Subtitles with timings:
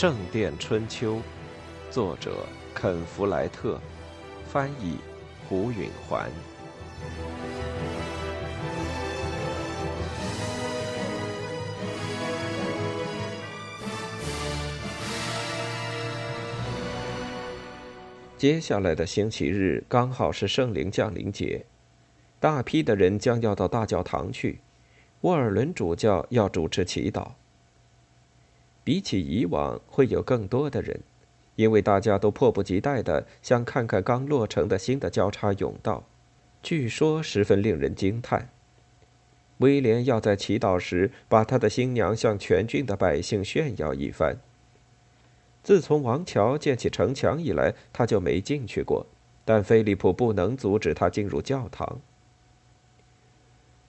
[0.00, 1.16] 圣殿春秋》，
[1.90, 3.80] 作者肯·弗莱特，
[4.46, 4.98] 翻译
[5.48, 6.30] 胡允环。
[18.36, 21.66] 接下来的星期日刚好是圣灵降临节，
[22.38, 24.60] 大批的人将要到大教堂去。
[25.22, 27.32] 沃尔伦主教要主持祈祷。
[28.88, 31.02] 比起以往，会有更多的人，
[31.56, 36.04] 因为大家都迫不及待的想看看刚落成的新的交叉甬道，
[36.62, 38.48] 据说十分令人惊叹。
[39.58, 44.38] 威廉要在祈祷时把他的新娘向全郡的百姓炫耀一番。
[45.62, 49.06] 自从王乔建起城墙以来，他就没进去过。
[49.44, 52.00] 但菲利普不能阻止他进入教堂。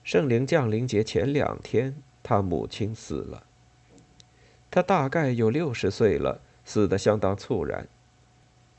[0.04, 3.44] 圣灵降临节前两天，他母亲死了。
[4.70, 7.88] 他大概有六十岁了，死得相当猝然。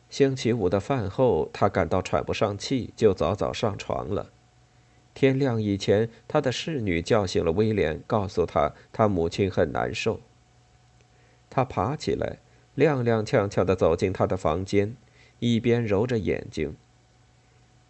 [0.09, 4.29] 星期五的饭后，他感到喘不上气，就早早上床了。
[5.13, 10.21] 天亮以前，他的侍女叫醒了威廉，告诉他他母亲很难受。
[11.49, 12.39] 他爬起来。
[12.77, 14.95] 踉踉跄跄地走进他的房间，
[15.39, 16.77] 一边揉着眼睛。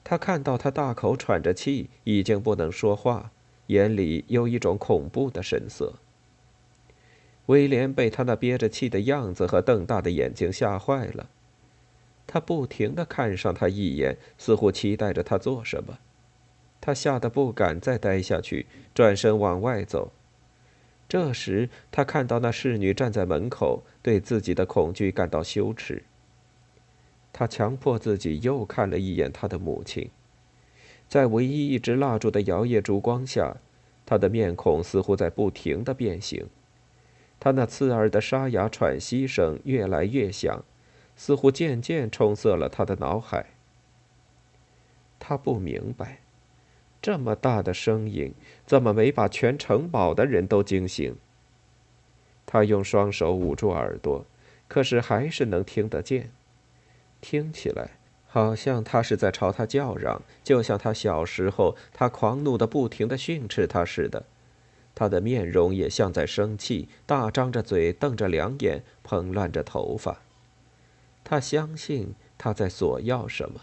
[0.03, 3.31] 他看到他大口喘着气，已经不能说话，
[3.67, 5.93] 眼里有一种恐怖的神色。
[7.47, 11.29] 威廉被他那憋着气的样子和瞪大的眼睛吓坏了，
[12.27, 15.97] 他不停地看上他一眼，似乎期待着他做什么。
[16.79, 20.11] 他吓得不敢再待下去，转身往外走。
[21.09, 26.03] 这时，他看到那侍女站在门口，对自己的恐惧感到羞耻。
[27.33, 30.09] 他强迫自己又看了一眼他的母亲，
[31.09, 33.57] 在唯一一支蜡烛的摇曳烛光下，
[34.05, 36.47] 他的面孔似乎在不停的变形。
[37.41, 40.63] 他那刺耳的沙哑喘息声越来越响，
[41.15, 43.47] 似乎渐渐冲塞了他的脑海。
[45.19, 46.19] 他不明白。
[47.01, 48.35] 这么大的声音，
[48.67, 51.15] 怎么没把全城堡的人都惊醒？
[52.45, 54.23] 他用双手捂住耳朵，
[54.67, 56.29] 可是还是能听得见。
[57.21, 57.97] 听起来
[58.27, 64.25] 好像他是在朝他叫嚷，就像他小时候他狂怒的不停的训斥他似的。
[65.01, 70.21] 他的面容也像在生气，大张着嘴，瞪着两眼，蓬乱着头发。
[71.23, 73.61] 他相信他在索要什么。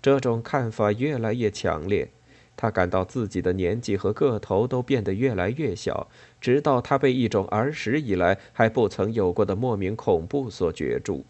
[0.00, 2.08] 这种看法越来越强烈。
[2.56, 6.08] 他感到自己的年纪和个头都变得越来越小，
[6.40, 11.26] 直到他被一种儿时以来还不曾有过的莫名恐怖所攫住。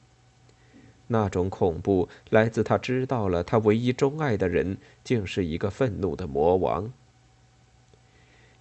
[1.08, 6.92] 那种恐怖来自他知道了他唯一钟爱的人竟是一个愤怒的魔王。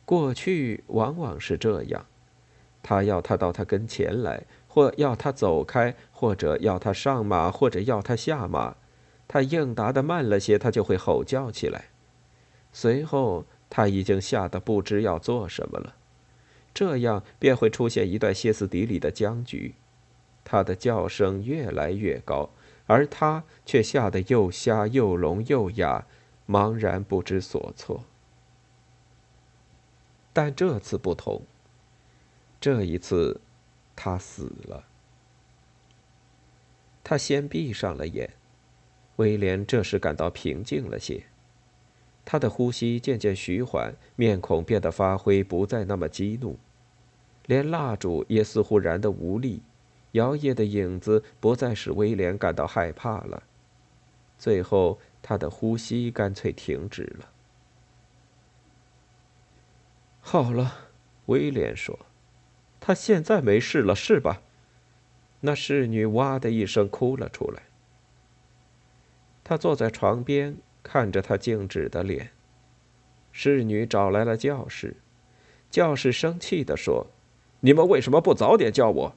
[0.06, 2.06] 过去往往是这样，
[2.84, 8.76] 他要他到他跟前来，或要他走开，或者要他上马，或者要他下马。
[9.28, 11.86] 他应答的慢了些，他就会吼叫起来。
[12.72, 15.96] 随后，他已经吓得不知要做什么了，
[16.72, 19.74] 这样便会出现一段歇斯底里的僵局。
[20.44, 22.52] 他的叫声越来越高，
[22.86, 26.06] 而他却吓得又瞎又聋又哑，
[26.48, 28.04] 茫然不知所措。
[30.36, 31.44] 但这次不同，
[32.60, 33.40] 这一次，
[33.96, 34.84] 他死了。
[37.06, 38.34] 他先闭上了眼，
[39.16, 41.24] 威廉这时感到平静了些。
[42.26, 46.60] 他的呼吸渐渐徐缓，面孔变得发灰，不再那么激怒，
[47.46, 49.62] 连蜡烛也似乎燃得无力，
[50.12, 53.42] 摇曳的影子不再使威廉感到害怕了。
[54.38, 57.32] 最后，他的呼吸干脆停止了。
[60.28, 60.90] 好了，
[61.28, 62.00] 威廉说
[62.82, 64.42] ：“他现在没事了，是吧？”
[65.42, 67.62] 那侍女哇的一声哭了出来。
[69.44, 70.58] 他坐在床边。
[70.88, 72.30] 看着他静止的脸，
[73.32, 74.98] 侍女找来了教士。
[75.72, 77.08] 教士生气地说
[77.62, 79.16] ：“你们为什么不早点叫我？”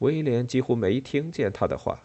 [0.00, 2.04] 威廉几乎没听见他的话。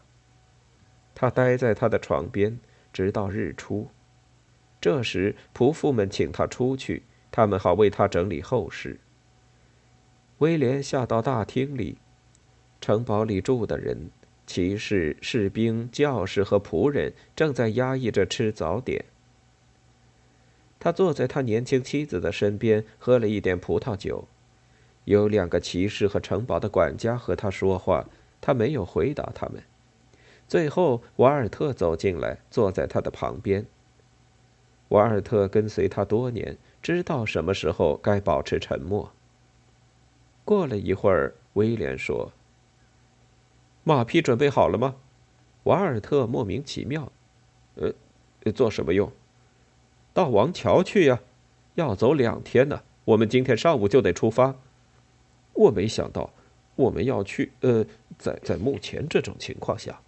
[1.15, 2.59] 他待在他的床边，
[2.91, 3.89] 直到日出。
[4.81, 7.03] 这时，仆妇们请他出去，
[7.37, 8.99] 他们好为他整理后事。
[10.39, 11.99] 威廉下到大厅里，
[12.81, 14.09] 城堡里住的人。
[14.47, 19.05] 骑士、士兵、教士和仆人正在压抑着吃早点。
[20.79, 24.27] 他坐在他年轻妻子的身边，喝了一点葡萄酒。
[25.03, 28.09] 有两个骑士和城堡的管家和他说话，
[28.41, 29.61] 他没有回答他们。
[30.47, 33.67] 最后，瓦尔特走进来，坐在他的旁边。
[34.87, 36.57] 瓦尔特跟随他多年，
[36.87, 39.11] 知道什么时候该保持沉默。
[40.45, 42.31] 过了一会儿，威廉说。
[43.83, 44.95] 马匹准备好了吗？
[45.63, 47.11] 瓦尔特莫名其妙。
[47.75, 47.91] 呃，
[48.53, 49.11] 做什么用？
[50.13, 51.19] 到王桥去呀，
[51.75, 52.81] 要走两天呢。
[53.03, 54.55] 我们今天上午就得出发。
[55.55, 56.31] 我没想到
[56.77, 57.51] 我们要去。
[57.59, 57.85] 呃，
[58.17, 59.99] 在在目前这种情况下，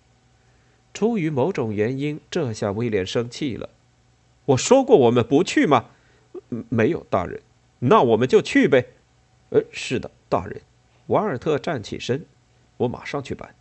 [0.93, 3.67] 出于某种原因，这下威廉生气了。
[4.45, 5.87] 我说过我们不去吗？
[6.69, 7.41] 没有，大人。
[7.79, 8.87] 那我们就去呗。
[9.49, 10.61] 呃，是的，大人。
[11.07, 12.25] 瓦尔特站起身，
[12.77, 13.55] 我马上去办。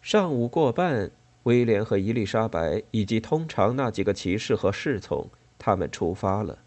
[0.00, 1.10] 上午过半，
[1.42, 5.28] 威廉和伊丽莎白以及通常那几个骑士和侍从，
[5.58, 6.58] 他们出发了。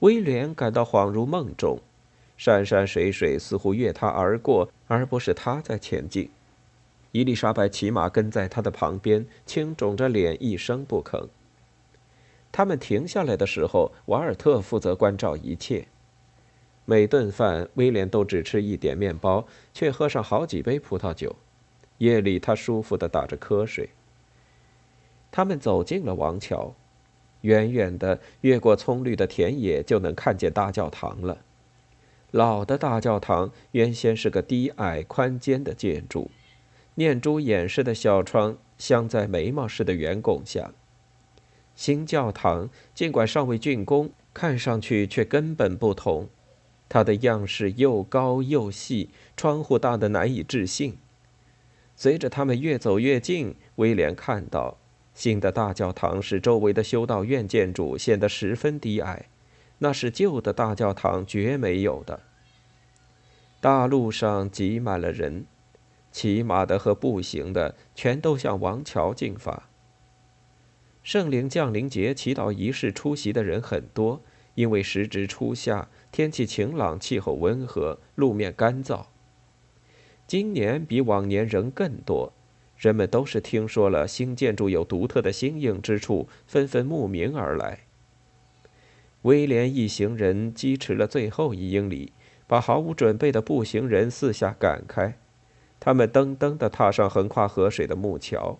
[0.00, 1.80] 威廉感到恍如梦中，
[2.36, 6.30] 山山水水似乎越他而过，而不是他在前进。
[7.12, 11.28] 伊丽莎白骑马跟在他的旁边，青肿着脸，一声不吭。
[12.58, 15.86] 他们停下来的时候，瓦尔特负责关照一切。
[16.86, 21.36] 每顿饭，威廉都只吃一点面包，却喝上好几杯葡萄酒。
[21.98, 23.90] 夜里，他舒服的打着瞌睡。
[25.30, 26.74] 他们走进了王桥，
[27.42, 31.38] 远远的越过葱绿的田野，就能看见大教堂了。
[32.32, 36.28] 老的大教堂原先是个低矮宽尖的建筑，
[36.96, 40.72] 念珠眼似的小窗镶在眉毛似的圆拱下。
[41.78, 46.28] 新教堂尽管尚未竣工，看上去却根本不同。
[46.88, 50.98] 它的样式又高又细，窗户大得难以置信。
[51.94, 54.76] 随着他们越走越近，威廉看到
[55.14, 59.26] 新的大教堂使周围的修道院建筑显得十分低矮，
[59.78, 62.18] 那是旧的大教堂绝没有的。
[63.60, 65.46] 大路上挤满了人，
[66.10, 69.67] 骑马的和步行的全都向王桥进发。
[71.08, 74.22] 圣灵降临节祈祷仪式出席的人很多，
[74.56, 75.88] 因为时值初夏。
[76.12, 79.06] 天气晴朗，气候温和，路面干燥。
[80.26, 82.34] 今年比往年人更多，
[82.76, 87.86] 人们都是听说了新建筑有独特的新颖之处，纷纷慕名而来。
[89.22, 92.12] 威廉一行人疾驰了最后一英里，
[92.46, 95.18] 把毫无准备的步行人四下赶开。
[95.80, 98.58] 他们噔噔地踏上横跨河水的木桥。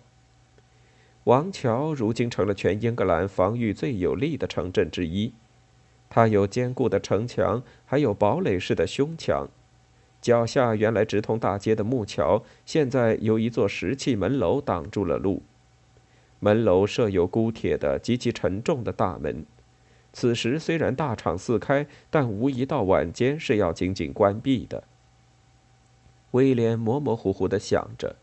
[1.29, 5.31] 王桥如今成了全英格兰防御最有力的城镇之一。
[6.09, 9.47] 它有坚固的城墙，还有堡垒式的胸墙。
[10.19, 15.43] 脚下原来直通大街的木桥，现在由一座石砌门楼挡住了路。
[16.39, 19.45] 门楼设有箍铁的极其沉重的大门。
[20.11, 24.83] 此时虽然大敞四开，但无疑到晚间是要紧紧关闭的。
[26.31, 28.15] 威廉模模糊糊地想着：“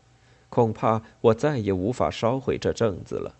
[0.49, 3.35] 恐怕我再也无法烧毁这证子了。”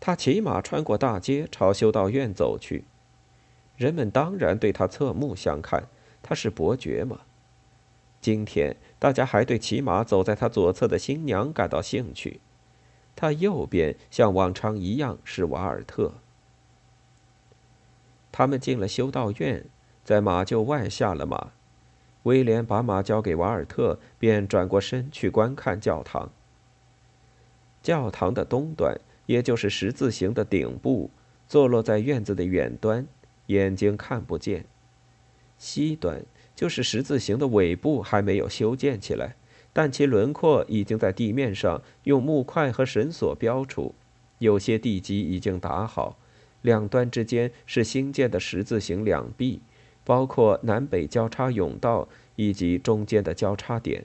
[0.00, 2.84] 他骑马穿过大街，朝修道院走去。
[3.76, 5.88] 人们当然对他侧目相看，
[6.22, 7.20] 他是伯爵嘛。
[8.20, 12.40] 今天大家还对骑马走在他左侧的新娘感到兴趣。
[13.14, 16.14] 他右边像往常一样是瓦尔特。
[18.30, 19.66] 他们进了修道院，
[20.04, 21.52] 在马厩外下了马。
[22.24, 26.30] 威廉把马交给瓦尔特，便转过身去观看教堂。
[27.82, 29.00] 教堂的东端。
[29.26, 31.08] 也就是十字形的顶部，
[31.46, 33.06] 坐落在院子的远端，
[33.46, 34.64] 眼睛看不见；
[35.56, 36.22] 西端
[36.56, 39.36] 就是十字形的尾部，还没有修建起来，
[39.72, 43.94] 但其轮廓已经在地面上用木块和绳索标出，
[44.38, 46.18] 有些地基已经打好。
[46.60, 49.62] 两端之间是新建的十字形两壁，
[50.04, 54.04] 包括南北交叉甬道以及中间的交叉点。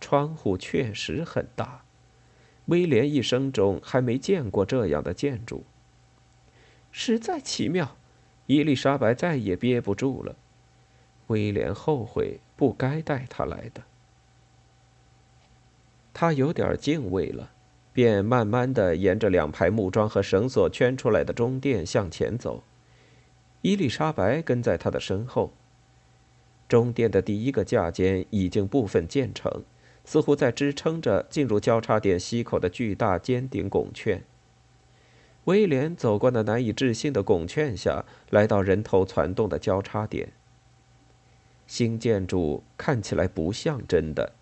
[0.00, 1.82] 窗户确实很大。
[2.66, 5.64] 威廉一生中还没见过这样的建筑，
[6.90, 7.96] 实在奇妙。
[8.46, 10.36] 伊丽莎白再也憋不住了，
[11.28, 13.82] 威廉后悔不该带她来的。
[16.12, 17.50] 他有点敬畏了，
[17.92, 22.62] 便慢慢的沿着两排木桩和绳索圈出来的中殿向前走。
[23.62, 25.52] 伊丽莎白跟在他的身后。
[26.68, 29.64] 中殿的第一个架间已经部分建成。
[30.04, 34.24] 似乎在支撑着进入交叉点西口的巨大尖顶拱券。
[35.44, 40.32] 威廉走过那难以置信的拱券下来到人头攒动的交叉点。
[41.68, 44.32] 新建筑看起来不像真的，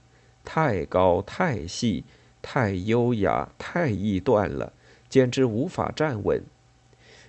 [0.46, 2.04] 太高、太细、
[2.40, 4.72] 太优雅、太易断了，
[5.10, 6.42] 简直无法站稳。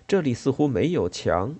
[0.08, 1.56] 这里似乎没有墙，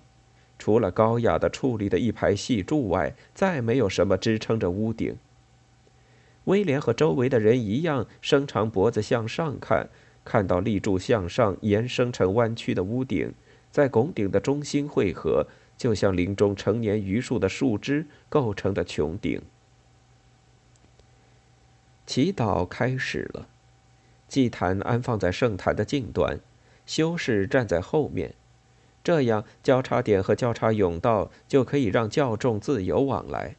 [0.62, 5.18] 除了高雅的矗立的一排细柱外，再没有什么支撑着屋顶。
[6.44, 9.90] 威廉和周围的人一样，伸长脖子向上看，
[10.24, 13.34] 看到立柱向上延伸成弯曲的屋顶，
[13.72, 19.42] 在拱顶的中心汇合，就像林中成年榆树的树枝构成的穹顶。
[22.06, 23.48] 祈祷开始了，
[24.28, 26.40] 祭坛安放在圣坛的近端，
[26.86, 28.36] 修士站在后面，
[29.04, 33.56] 这样交叉点和交叉甬道就可以让教众自由往来。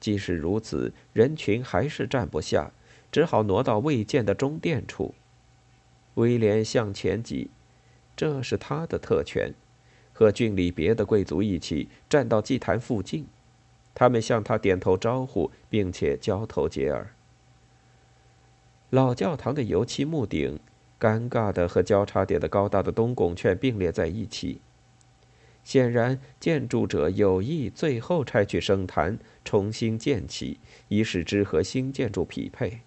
[0.00, 2.72] 即使如此，人群还是站不下，
[3.10, 5.14] 只好挪到未见的中殿处。
[6.14, 7.50] 威廉向前挤，
[8.16, 9.52] 这是他的特权，
[10.12, 13.26] 和郡里别的贵族一起站到祭坛附近。
[13.94, 17.14] 他们向他点头招呼，并且交头接耳。
[18.90, 20.60] 老教堂的油漆木顶，
[20.98, 24.60] 尴尬的和交叉点的高大的东拱券并列在一起。
[25.64, 32.80] 显然，建筑者有意最后拆去圣坛，重新建起，以使之和新建筑匹配。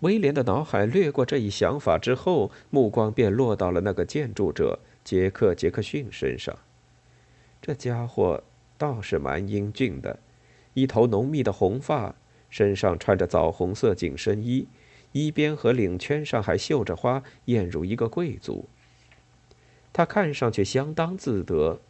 [0.00, 6.54] 威廉的脑海掠过这一想法之后，目光便落到了那个建筑者杰克·杰克逊身上。
[7.62, 8.42] 这家伙
[8.76, 10.18] 倒是蛮英俊的，
[10.74, 12.14] 一头浓密的红发。
[12.48, 14.68] 身上穿着枣红色紧身衣，
[15.16, 18.68] 衣边和领圈上还绣着花，俨如一个贵族。
[19.90, 21.80] 他看上去相当自得，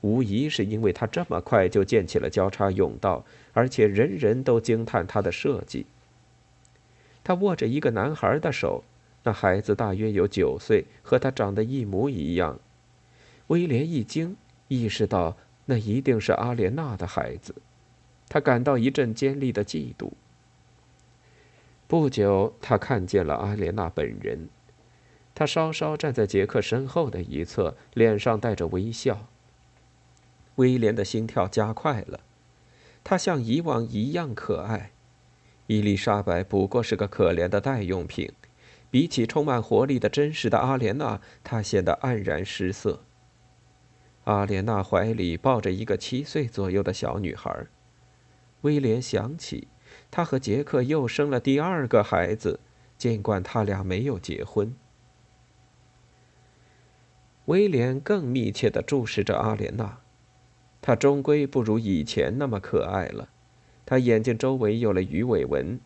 [0.00, 5.86] 无疑是因为他这么快就建起了交叉甬道，而且人人都惊叹他的设计。
[7.22, 8.82] 他握着一个男孩的手，
[9.22, 12.58] 那孩子大约有九岁，和他长得一模一样。
[13.46, 14.36] 威廉一惊，
[14.66, 15.36] 意识到
[15.66, 17.54] 那一定是阿莲娜的孩子。
[18.28, 20.10] 他感到一阵尖利的嫉妒。
[21.92, 24.48] 不久，他看见了阿莲娜本人。
[25.34, 29.26] 她稍稍站在杰克身后的一侧，脸上带着微笑。
[30.54, 32.20] 威廉的心跳加快了。
[33.04, 34.92] 她像以往一样可爱。
[35.66, 38.32] 伊丽莎白不过是个可怜的代用品，
[38.90, 43.02] 比起充满活力的真实的阿莲娜，她显得黯然失色。
[44.24, 47.66] 阿莲娜怀里抱着一个七岁左右的小女孩。
[48.62, 49.68] 威廉想起，
[50.12, 52.60] 他和杰克又生了第二个孩子，
[52.98, 54.74] 尽管他俩没有结婚。
[57.46, 60.00] 威廉更密切地注视着阿莲娜，
[60.82, 63.30] 她终归不如以前那么可爱了。
[63.86, 65.80] 她眼睛周围有了鱼尾纹，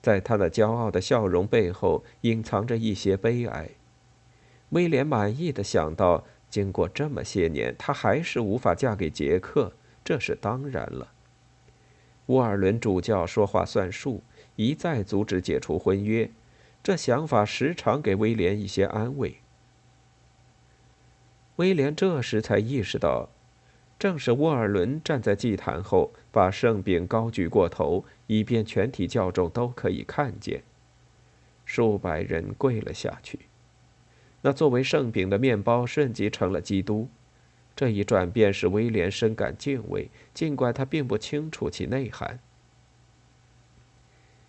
[0.00, 3.70] 在她的骄傲的笑容背后隐藏着一些悲哀。
[4.70, 9.72] 威廉满意的想到，经过这么些年，她还是无法嫁给杰克，
[10.04, 11.11] 这是当然了。
[12.26, 14.22] 沃尔伦主教说话算数，
[14.56, 16.30] 一再阻止解除婚约，
[16.82, 19.36] 这想法时常给威廉一些安慰。
[21.56, 23.28] 威廉这时才意识到，
[23.98, 30.62] 正是沃尔伦站在祭坛后，把圣饼高举过头，以便全体教众都可以看见。
[31.64, 33.38] 数百人跪了下去，
[34.40, 37.08] 那作为圣饼的面包瞬即成了基督。
[37.74, 42.38] 这一转变使威廉深感敬畏，尽管他并不清楚其内涵。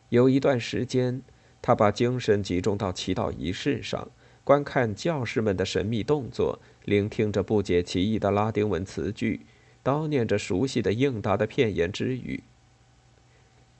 [0.09, 1.21] 有一段时间，
[1.61, 4.11] 他把精神集中到祈祷仪式上，
[4.43, 9.41] 观看教士们的神秘动作，聆听着不解其意的拉丁文词句，
[9.83, 12.43] 叨念着熟悉的应答的片言之语。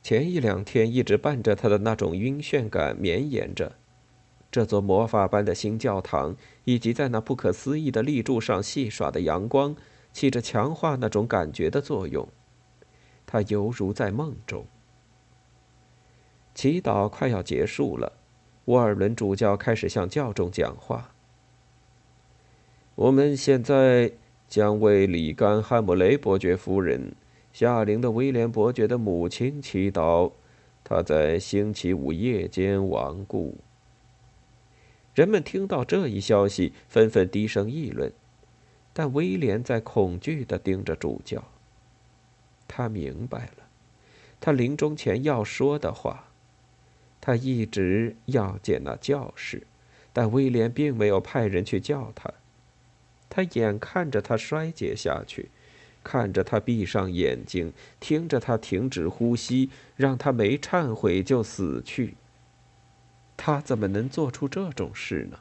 [0.01, 3.75] 前一两天一直伴着他的那种晕眩感绵延着。
[4.53, 9.75] 这座魔法般的新教堂，以及在那不可思议的立柱上戏耍的阳光，
[10.12, 12.29] 起着强化那种感觉的作用。
[13.25, 14.67] 他犹如在梦中。
[16.53, 18.13] 祈祷快要结束了，
[18.65, 21.15] 沃尔伦主教开始向教众讲话。
[22.93, 24.12] 我们现在
[24.48, 27.15] 将为里甘汉姆雷伯爵夫人、
[27.51, 30.31] 夏灵的威廉伯爵的母亲祈祷，
[30.83, 33.57] 他在星期五夜间亡故。
[35.13, 38.12] 人们听到这一消息，纷纷低声议论，
[38.93, 41.43] 但威廉在恐惧地盯着主教。
[42.67, 43.67] 他明白了，
[44.41, 46.29] 他临终前要说的话。
[47.22, 49.65] 他一直要见那教士，
[50.12, 52.34] 但威廉并没有派人去叫他。
[53.29, 55.50] 他眼看着他衰竭下去，
[56.03, 62.15] 看着他闭上眼睛，听着他停止呼吸，让他没忏悔就死去。
[63.35, 65.39] 他怎么能做出这种事呢？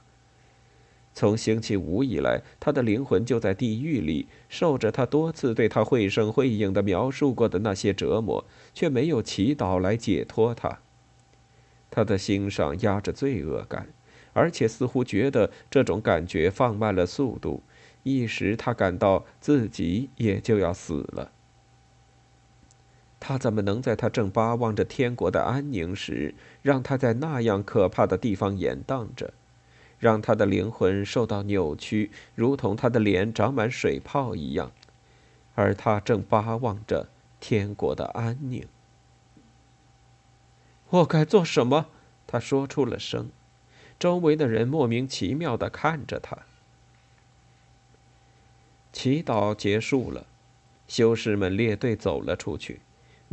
[1.14, 10.78] 从星期五以来，他的灵魂就在地狱里，受着他多次对他绘声绘影的描述过的那些折磨，却没有祈祷来解脱他。
[11.90, 13.88] 他的心上压着罪恶感，
[14.32, 17.62] 而且似乎觉得这种感觉放慢了速度，
[18.04, 21.32] 一时他感到自己也就要死了。
[23.24, 29.32] 他怎么能在他正巴望着天国的安宁时，让他在那样可怕的地方延宕着，
[30.00, 34.72] 让他的灵魂受到扭曲，如同他的脸长满水泡一样，
[35.54, 38.66] 而他正巴望着天国的安宁。
[40.90, 41.86] 我该做什么？
[42.26, 43.30] 他说出了声。
[44.00, 46.38] 周围的人莫名其妙的看着他。
[48.92, 50.26] 祈祷结束了，
[50.88, 52.80] 修士们列队走了出去，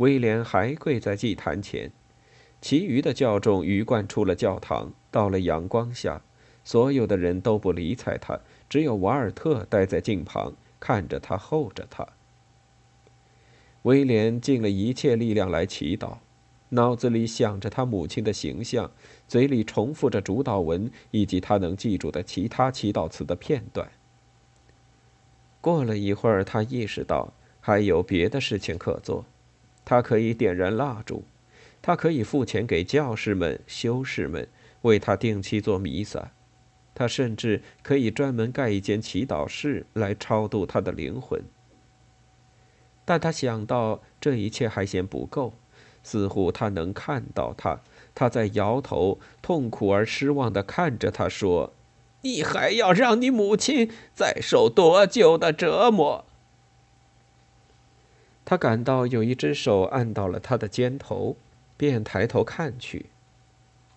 [0.00, 1.92] 威廉还跪在祭坛前。
[2.62, 6.22] 其余的教众鱼贯出了教堂，到了阳光下，
[6.64, 12.06] 所有的人都不理睬他，只有瓦尔特待在镜旁，看着他，候着他。
[13.82, 16.18] 威廉尽了一切力量来祈祷，
[16.70, 18.90] 脑子里想着他母亲的形象，
[19.28, 23.90] 嘴里重复着主祷文以及他能记住的其他祈祷词的片段。
[25.60, 29.24] 过了一会儿，他意识到还有别的事情可做，
[29.90, 31.24] 他可以点燃蜡烛。
[31.82, 34.46] 他可以付钱给教士们、修士们，
[34.82, 36.30] 为他定期做弥撒。
[36.94, 41.42] 他甚至可以专门盖一间祈祷室来超度他的灵魂。
[43.04, 45.54] 但他想到这一切还嫌不够，
[46.04, 47.80] 似乎他能看到他，
[48.14, 51.72] 他在摇头，痛苦而失望地看着他说
[52.22, 56.26] ：“你还要让你母亲再受多久的折磨？”
[58.50, 61.36] 他感到有一只手按到了他的肩头。
[61.76, 63.06] 便抬头看去，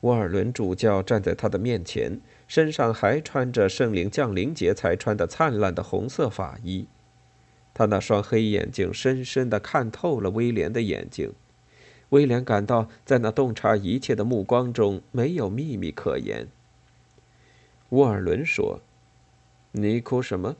[0.02, 6.86] 沃尔伦主教站在他的面前，身上还穿着圣灵降临节才穿的灿烂的红色法衣。
[7.74, 11.34] 他那双黑眼睛深深地看透了威廉的眼睛。
[12.10, 16.48] 威廉感到，在那洞察一切的目光中没有秘密可言。
[17.90, 18.82] 沃尔伦说
[19.74, 20.56] ：“你哭什么？”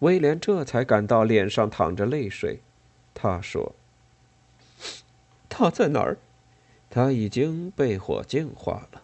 [0.00, 2.60] 威廉这才感到脸上淌着泪水。
[3.14, 3.74] 他说。
[5.48, 6.18] 他在哪儿？
[6.88, 9.02] 他已经被火净化了。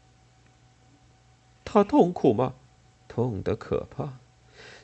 [1.64, 2.54] 他痛苦吗？
[3.08, 4.18] 痛得可怕。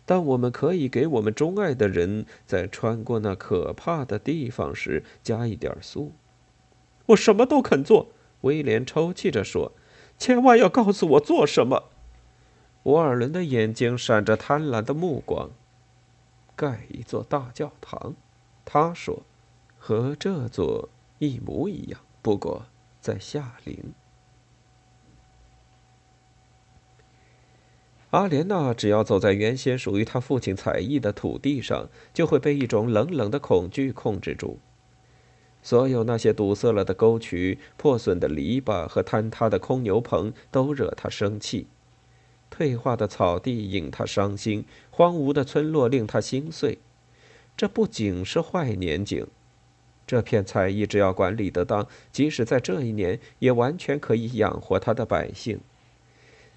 [0.04, 6.12] 但我们可以给我们钟爱的人在穿过那可怕的地方时加一点素。
[7.06, 8.08] 我什么都肯做。
[8.42, 9.72] 威廉抽泣着说
[10.18, 11.84] ：“千万要告诉我做什么。”
[12.82, 15.50] 沃尔伦的眼睛闪着贪婪的目光。
[16.56, 18.16] 盖一座大教堂，
[18.64, 19.22] 他说
[19.78, 22.66] ：“和这座。”一模一样，不过
[23.00, 23.94] 在夏陵。
[28.10, 34.58] 阿莲娜只要走在原先属于她父亲采邑的土地上，就会被一种冷冷的恐惧控制住。
[35.62, 41.68] 所有那些堵塞了的沟渠、破损的篱笆和坍塌的空牛棚都惹她生气。
[42.50, 46.80] 退化的草地引她伤心，荒芜的村落令她心碎。
[47.56, 49.26] 这不仅是坏年景。
[50.06, 55.60] 这片菜邑只要管理得当，即使在这一年，也完全可以养活他的百姓。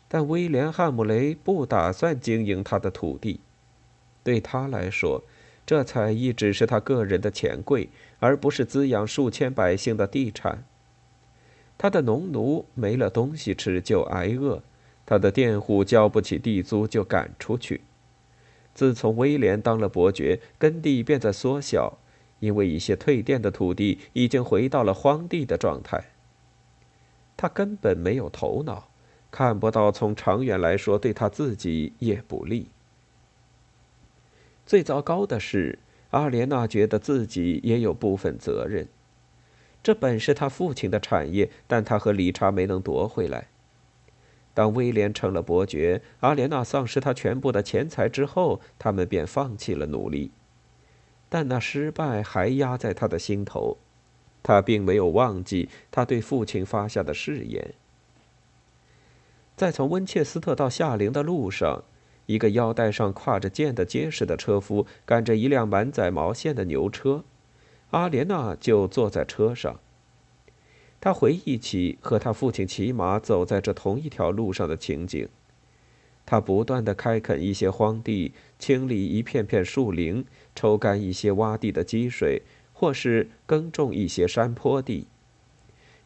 [0.08, 3.39] 但威廉·汉姆雷不打算经营他的土地，
[4.23, 5.23] 对他来说，
[5.65, 10.63] 这菜邑只是他个人的钱柜，而不是滋养数千百姓的地产。
[11.77, 14.62] 他的农奴没了东西吃就挨饿，
[15.05, 17.81] 他的佃户交不起地租就赶出去。
[18.75, 21.97] 自从威廉当了伯爵，耕地便在缩小。
[22.41, 26.11] 因为一些退店的土地已经回到了荒地的状态。
[27.38, 28.89] 他根本没有头脑，
[29.31, 32.67] 看不到从长远来说对他自己也不利。
[34.65, 35.79] 最糟糕的是，
[36.11, 38.88] 阿莲娜觉得自己也有部分责任。
[39.81, 43.47] 这本是他父亲的产业，但他和理查没能夺回来。
[44.56, 50.32] 当威廉成了伯爵，阿莲娜丧失他全部的钱财之后，他们便放弃了努力。
[51.28, 53.78] 但那失败还压在他的心头，
[54.41, 57.74] 他并没有忘记他对父亲发下的誓言。
[59.58, 61.84] 在从温切斯特到夏陵的路上，
[62.26, 67.26] 一个腰带上挎着剑的结实的车夫赶着一辆满载毛线的牛车，
[67.89, 69.80] 阿莲娜就坐在车上。
[71.06, 75.30] 他回忆起和他父亲骑马走在这同一条路上的情景。
[76.26, 82.41] 他不断地开垦一些荒地，清理一片片树林，抽干一些洼地的积水，
[82.74, 85.06] 或是耕种一些山坡地。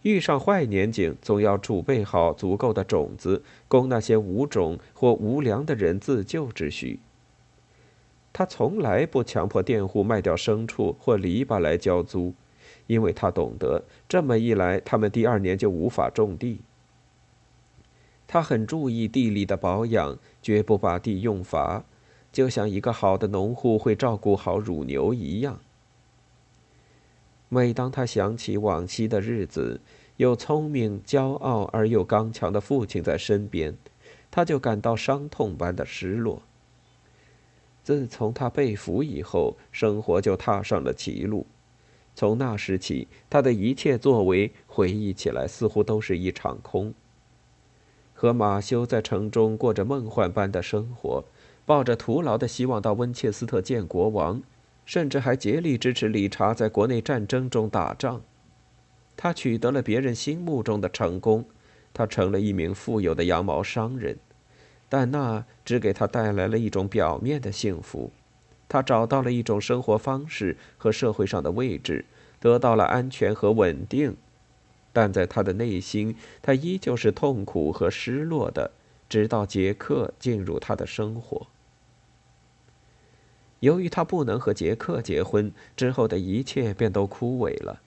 [0.01, 6.99] 遇上坏年景，总要储备好足够的种子，供那些无种或无粮的人自救之需。
[8.33, 12.33] 他从来不强迫佃户卖掉牲畜或篱笆来交租，
[12.89, 16.61] 因为他懂得，这么一来，他们第二年就无法种地。
[18.25, 21.83] 他很注意地里的保养，绝不把地用乏，
[22.31, 25.59] 就像一个好的农户会照顾好乳牛一样。
[27.47, 29.81] 每当他想起往昔的日子，
[30.17, 33.77] 有聪明、骄傲而又刚强的父亲在身边，
[34.31, 36.41] 他就感到伤痛般的失落。
[37.83, 41.45] 自从他被俘以后，生活就踏上了歧路。
[42.15, 46.93] 从那时起，他的一切作为回忆起来似乎都是一场空。
[48.13, 51.23] 和马修在城中过着梦幻般的生活，
[51.65, 54.41] 抱着徒劳的希望到温切斯特见国王，
[54.85, 58.21] 甚至还竭力支持理查在国内战争中打仗。
[59.15, 61.45] 他取得了别人心目中的成功，
[61.93, 64.17] 他成了一名富有的羊毛商人，
[64.89, 68.11] 但那只给他带来了一种表面的幸福。
[68.69, 72.05] 他找到了一种生活方式和社会上的位置，
[72.39, 74.15] 得到了安全和稳定。
[74.93, 78.71] 但在他的内心，他依旧是痛苦和失落的，
[79.09, 81.47] 直到杰克进入他的生活。
[83.59, 87.81] 由于他不能和杰克结婚，之后的一切便都枯萎了。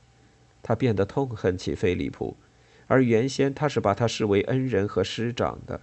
[0.62, 2.36] 他变得痛恨起菲利普，
[2.86, 5.80] 而原先他是把他视为恩人和师长的。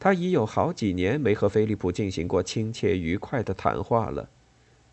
[0.00, 4.28] 他已有好几年没和菲利普进行过亲切愉快的谈话了。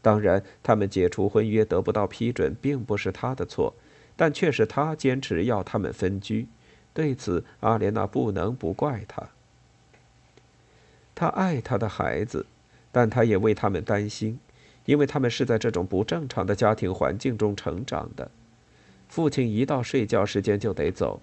[0.02, 3.74] 当然，他们解除婚约得不到批准，并不是他的错。
[4.18, 6.48] 但却是他坚持要他们分居，
[6.94, 9.28] 对此阿莲娜不能不怪他。
[11.14, 12.46] 他爱他的孩子，
[12.94, 14.40] 但他也为他们担心，
[14.86, 18.32] 因为他们是在这种不正常的家庭环境中成长的。
[19.10, 21.22] 父亲一到睡觉时间就得走，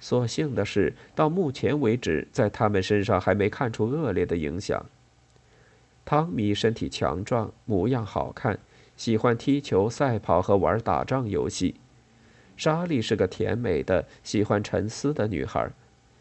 [0.00, 4.86] 所幸的是，到目前为止，在他们身上还没看出恶劣的影响。
[6.04, 8.58] 汤米身体强壮，模样好看，
[8.96, 11.74] 喜欢踢球、赛跑和玩打仗游戏。
[12.56, 15.70] 莎莉是个甜美的、喜欢沉思的女孩，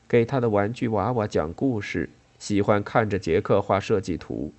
[0.07, 4.53] 给她的玩具娃娃讲故事，喜欢看着杰克画设计图。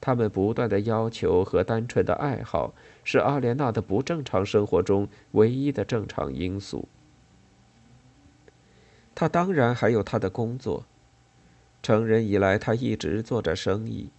[0.00, 6.88] 他们不断的要求和单纯的爱好，是阿莲娜的不正常生活中唯一的正常因素。
[9.24, 10.84] 他当然还有他的工作。
[11.82, 14.10] 成人以来，他一直做着生意。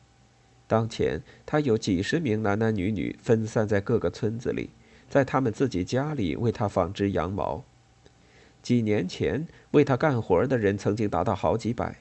[0.65, 4.71] 当前，他有几十名男男女女分散在各个村子里。
[5.07, 7.63] 在他们自己家里为他纺织羊毛。
[8.63, 11.99] 几年前为他干活的人曾经达到好几百，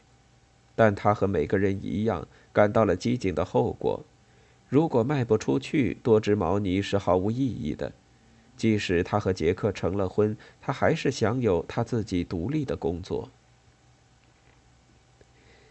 [0.74, 4.02] 但他和每个人一样感到了机警的后果：
[4.70, 7.92] 如果卖不出去多只毛呢是毫无意义的。
[8.56, 13.30] 即使他和杰克成了婚，他还是享有他自己独立的工作。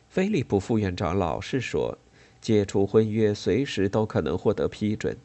[0.10, 1.98] 菲利普副院长老是说，
[2.40, 5.18] 解除婚约随时都可能获得批准。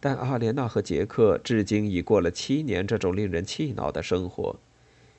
[0.00, 4.56] 但阿莲娜和杰克至今已过了七年这种令人气恼的生活，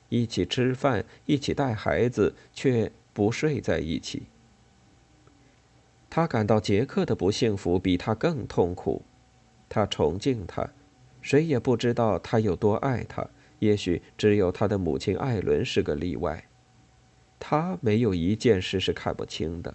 [0.08, 4.22] 一起吃饭，一起带孩子，却不睡在一起。
[6.08, 9.02] 他感到杰克的不幸福比他更痛苦，
[9.68, 10.68] 他崇敬他，
[11.20, 13.26] 谁也不知道他有多爱他。
[13.58, 16.48] 也许只有他的母亲艾伦是个例外，
[17.38, 19.74] 他没有一件事是看不清的。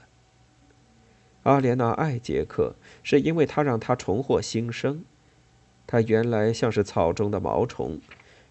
[1.43, 5.05] 阿莲娜爱杰克，是因为他让他重获新生。
[5.85, 8.01] 他原来像是草中的毛虫，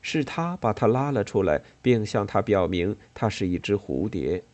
[0.00, 4.44] 是他把他拉了出来，并向他表明他是一只蝴蝶。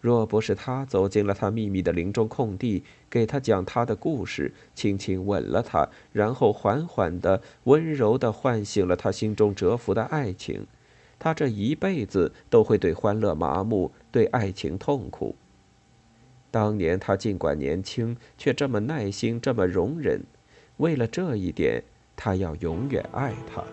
[0.00, 10.66] 若不是他走进了他秘密的林中空地，给他讲他的故事，轻轻吻了他，然后缓缓的、温柔的唤醒了他心中蛰伏的爱情，
[11.18, 15.34] 他这一辈子都会对欢乐麻木，对爱情痛苦。
[16.50, 20.22] 当年他尽管年轻，却这么耐心，这么容忍。
[20.76, 21.82] 为了这一点，
[22.14, 23.64] 他要永远爱他。